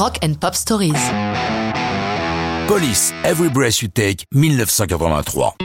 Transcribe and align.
Rock 0.00 0.18
and 0.24 0.32
Pop 0.40 0.54
Stories. 0.54 0.94
Police, 2.68 3.12
Every 3.22 3.50
Breath 3.50 3.82
You 3.82 3.88
Take, 3.88 4.24
1983. 4.32 5.56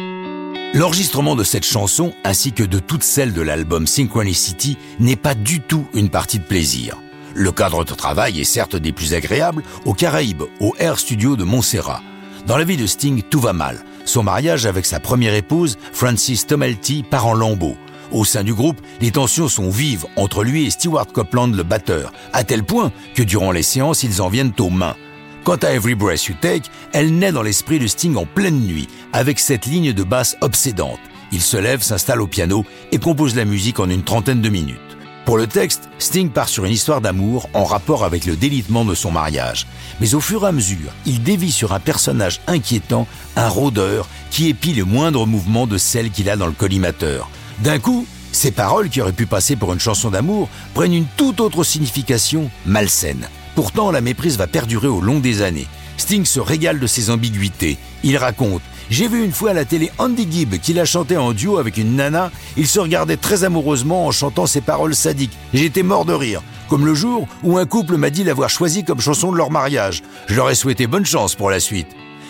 L'enregistrement 0.73 1.37
de 1.37 1.45
cette 1.45 1.63
chanson, 1.63 2.13
ainsi 2.25 2.51
que 2.51 2.63
de 2.63 2.79
toutes 2.79 3.03
celles 3.03 3.31
de 3.31 3.41
l'album 3.41 3.87
Synchronicity, 3.87 4.77
n'est 4.99 5.15
pas 5.15 5.35
du 5.35 5.61
tout 5.61 5.87
une 5.93 6.09
partie 6.09 6.39
de 6.39 6.43
plaisir. 6.43 6.97
Le 7.33 7.53
cadre 7.53 7.85
de 7.85 7.93
travail 7.93 8.41
est 8.41 8.43
certes 8.43 8.75
des 8.75 8.91
plus 8.91 9.13
agréables 9.13 9.63
aux 9.85 9.93
Caraïbes, 9.93 10.43
au 10.59 10.75
Air 10.79 10.99
Studio 10.99 11.37
de 11.37 11.45
Montserrat. 11.45 12.01
Dans 12.45 12.57
la 12.57 12.65
vie 12.65 12.75
de 12.75 12.87
Sting, 12.87 13.21
tout 13.29 13.39
va 13.39 13.53
mal. 13.53 13.85
Son 14.03 14.23
mariage 14.23 14.65
avec 14.65 14.85
sa 14.85 14.99
première 14.99 15.33
épouse, 15.33 15.77
Francis 15.93 16.45
Tomelty, 16.45 17.03
part 17.03 17.27
en 17.27 17.35
lambeaux. 17.35 17.77
Au 18.11 18.23
sein 18.25 18.43
du 18.43 18.53
groupe, 18.53 18.81
les 19.01 19.11
tensions 19.11 19.47
sont 19.47 19.69
vives 19.69 20.05
entre 20.15 20.43
lui 20.43 20.65
et 20.65 20.69
Stewart 20.69 21.07
Copeland, 21.07 21.47
le 21.47 21.63
batteur, 21.63 22.13
à 22.33 22.43
tel 22.43 22.63
point 22.63 22.91
que 23.13 23.23
durant 23.23 23.51
les 23.51 23.63
séances, 23.63 24.03
ils 24.03 24.21
en 24.21 24.29
viennent 24.29 24.53
aux 24.59 24.69
mains. 24.69 24.95
Quant 25.43 25.57
à 25.57 25.73
Every 25.73 25.95
Breath 25.95 26.25
You 26.25 26.35
Take, 26.41 26.69
elle 26.93 27.17
naît 27.17 27.31
dans 27.31 27.43
l'esprit 27.43 27.79
de 27.79 27.87
Sting 27.87 28.15
en 28.15 28.25
pleine 28.25 28.59
nuit, 28.61 28.87
avec 29.13 29.39
cette 29.39 29.65
ligne 29.65 29.93
de 29.93 30.03
basse 30.03 30.37
obsédante. 30.41 30.99
Il 31.31 31.41
se 31.41 31.57
lève, 31.57 31.81
s'installe 31.81 32.21
au 32.21 32.27
piano 32.27 32.65
et 32.91 32.97
compose 32.97 33.35
la 33.35 33.45
musique 33.45 33.79
en 33.79 33.89
une 33.89 34.03
trentaine 34.03 34.41
de 34.41 34.49
minutes. 34.49 34.79
Pour 35.25 35.37
le 35.37 35.47
texte, 35.47 35.89
Sting 35.97 36.29
part 36.29 36.49
sur 36.49 36.65
une 36.65 36.71
histoire 36.71 37.01
d'amour 37.01 37.49
en 37.53 37.63
rapport 37.63 38.03
avec 38.03 38.25
le 38.25 38.35
délitement 38.35 38.85
de 38.85 38.93
son 38.93 39.11
mariage. 39.11 39.65
Mais 39.99 40.13
au 40.13 40.19
fur 40.19 40.45
et 40.45 40.47
à 40.47 40.51
mesure, 40.51 40.91
il 41.07 41.23
dévie 41.23 41.51
sur 41.51 41.73
un 41.73 41.79
personnage 41.79 42.41
inquiétant, 42.45 43.07
un 43.35 43.49
rôdeur, 43.49 44.07
qui 44.29 44.49
épie 44.49 44.73
le 44.73 44.85
moindre 44.85 45.25
mouvement 45.25 45.65
de 45.65 45.79
celle 45.79 46.11
qu'il 46.11 46.29
a 46.29 46.37
dans 46.37 46.45
le 46.45 46.51
collimateur. 46.51 47.29
D'un 47.59 47.79
coup, 47.79 48.05
ces 48.31 48.51
paroles 48.51 48.89
qui 48.89 49.01
auraient 49.01 49.13
pu 49.13 49.25
passer 49.25 49.55
pour 49.55 49.71
une 49.71 49.79
chanson 49.79 50.09
d'amour 50.09 50.49
prennent 50.73 50.93
une 50.93 51.07
toute 51.15 51.39
autre 51.39 51.63
signification 51.63 52.49
malsaine. 52.65 53.29
Pourtant, 53.55 53.91
la 53.91 54.01
méprise 54.01 54.37
va 54.37 54.47
perdurer 54.47 54.87
au 54.87 54.99
long 54.99 55.19
des 55.19 55.41
années. 55.41 55.67
Sting 55.97 56.25
se 56.25 56.41
régale 56.41 56.79
de 56.79 56.87
ses 56.87 57.09
ambiguïtés. 57.09 57.77
Il 58.03 58.17
raconte 58.17 58.61
J'ai 58.89 59.07
vu 59.07 59.23
une 59.23 59.31
fois 59.31 59.51
à 59.51 59.53
la 59.53 59.63
télé 59.63 59.89
Andy 59.97 60.27
Gibb 60.29 60.57
qui 60.57 60.73
l'a 60.73 60.83
chanté 60.83 61.15
en 61.15 61.31
duo 61.31 61.57
avec 61.57 61.77
une 61.77 61.95
nana. 61.95 62.29
Il 62.57 62.67
se 62.67 62.81
regardait 62.81 63.15
très 63.15 63.45
amoureusement 63.45 64.05
en 64.05 64.11
chantant 64.11 64.45
ses 64.45 64.59
paroles 64.59 64.95
sadiques. 64.95 65.37
J'étais 65.53 65.83
mort 65.83 66.03
de 66.03 66.13
rire. 66.13 66.41
Comme 66.67 66.85
le 66.85 66.93
jour 66.93 67.27
où 67.43 67.57
un 67.57 67.65
couple 67.65 67.95
m'a 67.95 68.09
dit 68.09 68.25
l'avoir 68.25 68.49
choisi 68.49 68.83
comme 68.83 68.99
chanson 68.99 69.31
de 69.31 69.37
leur 69.37 69.51
mariage. 69.51 70.03
Je 70.27 70.35
leur 70.35 70.49
ai 70.49 70.55
souhaité 70.55 70.87
bonne 70.87 71.05
chance 71.05 71.35
pour 71.35 71.49
la 71.49 71.61
suite. 71.61 71.87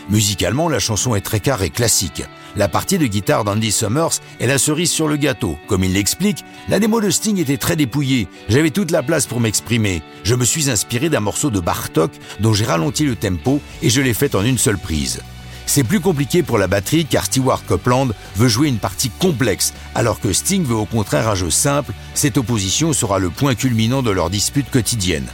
Musicalement, 0.10 0.70
la 0.70 0.80
chanson 0.80 1.16
est 1.16 1.22
très 1.22 1.40
carrée 1.40 1.66
et 1.66 1.70
classique. 1.72 2.24
La 2.56 2.68
partie 2.68 3.00
de 3.00 3.08
guitare 3.08 3.44
d'Andy 3.44 3.72
Summers 3.72 4.22
est 4.40 4.46
la 4.46 4.60
cerise 4.60 4.92
sur 4.92 5.08
le 5.08 5.18
gâteau. 5.18 5.58
Comme 5.68 5.84
il 5.84 5.94
l'explique, 5.94 6.46
la 6.70 6.80
démo 6.80 7.02
de 7.02 7.10
Sting 7.10 7.40
était 7.40 7.58
très 7.58 7.76
dépouillée. 7.76 8.28
J'avais 8.48 8.70
toute 8.70 8.92
la 8.92 9.02
place 9.02 9.26
pour 9.26 9.40
m'exprimer. 9.40 10.04
Je 10.24 10.36
me 10.36 10.46
suis 10.46 10.70
inspiré 10.70 11.10
d'un 11.10 11.22
morceau 11.22 11.50
de 11.50 11.60
Bartok 11.60 12.12
dont 12.40 12.54
j'ai 12.54 12.66
ralenti 12.66 13.04
le 13.04 13.16
tempo 13.16 13.62
et 13.82 13.90
je 13.90 14.02
l'ai 14.02 14.14
fait 14.14 14.36
en 14.36 14.46
une 14.46 14.60
seule 14.60 14.78
prise. 14.78 15.22
C'est 15.66 15.84
plus 15.84 16.00
compliqué 16.00 16.44
pour 16.44 16.60
la 16.60 16.68
batterie 16.68 17.06
car 17.06 17.26
Stewart 17.26 17.66
Copeland 17.66 18.10
veut 18.36 18.48
jouer 18.48 18.68
une 18.68 18.78
partie 18.78 19.10
complexe 19.10 19.74
alors 19.96 20.20
que 20.20 20.32
Sting 20.32 20.64
veut 20.64 20.76
au 20.76 20.86
contraire 20.86 21.28
un 21.28 21.36
jeu 21.36 21.50
simple. 21.50 21.94
Cette 22.14 22.38
opposition 22.38 22.94
sera 22.94 23.18
le 23.18 23.32
point 23.32 23.56
culminant 23.56 24.04
de 24.04 24.12
leur 24.12 24.30
dispute 24.30 24.70
quotidienne. 24.70 25.28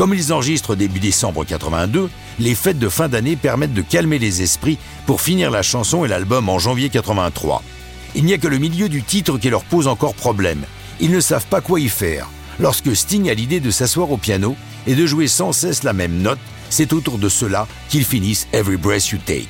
Comme 0.00 0.14
ils 0.14 0.32
enregistrent 0.32 0.76
début 0.76 0.98
décembre 0.98 1.44
82, 1.44 2.08
les 2.38 2.54
fêtes 2.54 2.78
de 2.78 2.88
fin 2.88 3.10
d'année 3.10 3.36
permettent 3.36 3.74
de 3.74 3.82
calmer 3.82 4.18
les 4.18 4.40
esprits 4.40 4.78
pour 5.04 5.20
finir 5.20 5.50
la 5.50 5.60
chanson 5.60 6.06
et 6.06 6.08
l'album 6.08 6.48
en 6.48 6.58
janvier 6.58 6.88
83. 6.88 7.62
Il 8.14 8.24
n'y 8.24 8.32
a 8.32 8.38
que 8.38 8.48
le 8.48 8.56
milieu 8.56 8.88
du 8.88 9.02
titre 9.02 9.36
qui 9.36 9.50
leur 9.50 9.62
pose 9.62 9.88
encore 9.88 10.14
problème. 10.14 10.62
Ils 11.00 11.10
ne 11.10 11.20
savent 11.20 11.44
pas 11.44 11.60
quoi 11.60 11.80
y 11.80 11.90
faire. 11.90 12.30
Lorsque 12.58 12.96
Sting 12.96 13.28
a 13.28 13.34
l'idée 13.34 13.60
de 13.60 13.70
s'asseoir 13.70 14.10
au 14.10 14.16
piano 14.16 14.56
et 14.86 14.94
de 14.94 15.04
jouer 15.04 15.28
sans 15.28 15.52
cesse 15.52 15.82
la 15.82 15.92
même 15.92 16.22
note, 16.22 16.38
c'est 16.70 16.94
autour 16.94 17.18
de 17.18 17.28
cela 17.28 17.68
qu'ils 17.90 18.06
finissent 18.06 18.48
Every 18.54 18.78
Breath 18.78 19.08
You 19.08 19.18
Take. 19.26 19.48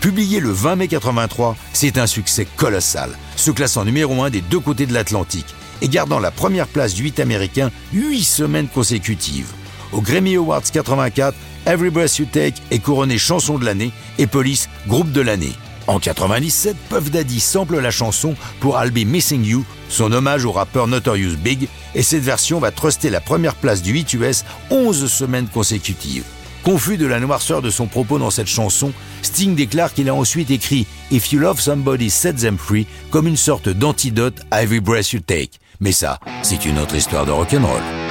Publié 0.00 0.40
le 0.40 0.50
20 0.50 0.76
mai 0.76 0.88
83, 0.88 1.56
c'est 1.72 1.96
un 1.96 2.06
succès 2.06 2.46
colossal, 2.58 3.16
se 3.36 3.50
classant 3.50 3.86
numéro 3.86 4.22
1 4.22 4.28
des 4.28 4.42
deux 4.42 4.60
côtés 4.60 4.84
de 4.84 4.92
l'Atlantique 4.92 5.54
et 5.80 5.88
gardant 5.88 6.20
la 6.20 6.30
première 6.30 6.68
place 6.68 6.92
du 6.92 7.04
8 7.04 7.18
américain 7.18 7.70
8 7.94 8.24
semaines 8.24 8.68
consécutives. 8.68 9.54
Au 9.92 10.00
Grammy 10.00 10.36
Awards 10.36 10.62
84, 10.72 11.34
Every 11.66 11.90
Breath 11.90 12.18
You 12.18 12.26
Take 12.30 12.54
est 12.70 12.78
couronné 12.78 13.18
chanson 13.18 13.58
de 13.58 13.64
l'année 13.64 13.92
et 14.18 14.26
Police 14.26 14.68
groupe 14.86 15.12
de 15.12 15.20
l'année. 15.20 15.52
En 15.86 16.00
97, 16.00 16.76
Puff 16.88 17.10
Daddy 17.10 17.38
sample 17.38 17.78
la 17.78 17.90
chanson 17.90 18.34
pour 18.60 18.76
I'll 18.82 18.90
Be 18.90 19.06
Missing 19.06 19.44
You, 19.44 19.64
son 19.88 20.10
hommage 20.12 20.44
au 20.44 20.52
rappeur 20.52 20.88
Notorious 20.88 21.36
Big, 21.36 21.68
et 21.94 22.02
cette 22.02 22.22
version 22.22 22.58
va 22.58 22.72
truster 22.72 23.08
la 23.08 23.20
première 23.20 23.54
place 23.54 23.82
du 23.82 23.92
8 23.92 24.12
US 24.14 24.44
11 24.70 25.10
semaines 25.10 25.46
consécutives. 25.46 26.24
Confus 26.64 26.96
de 26.96 27.06
la 27.06 27.20
noirceur 27.20 27.62
de 27.62 27.70
son 27.70 27.86
propos 27.86 28.18
dans 28.18 28.30
cette 28.30 28.48
chanson, 28.48 28.92
Sting 29.22 29.54
déclare 29.54 29.94
qu'il 29.94 30.08
a 30.08 30.14
ensuite 30.14 30.50
écrit 30.50 30.86
If 31.12 31.32
You 31.32 31.38
Love 31.38 31.60
Somebody 31.60 32.10
Set 32.10 32.38
Them 32.38 32.58
Free 32.58 32.88
comme 33.10 33.28
une 33.28 33.36
sorte 33.36 33.68
d'antidote 33.68 34.40
à 34.50 34.64
Every 34.64 34.80
Breath 34.80 35.12
You 35.12 35.20
Take. 35.20 35.60
Mais 35.78 35.92
ça, 35.92 36.18
c'est 36.42 36.64
une 36.64 36.80
autre 36.80 36.96
histoire 36.96 37.26
de 37.26 37.30
rock'n'roll. 37.30 38.05